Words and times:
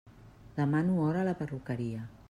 Demano 0.55 0.97
hora 1.03 1.21
a 1.25 1.27
la 1.29 1.37
perruqueria. 1.43 2.09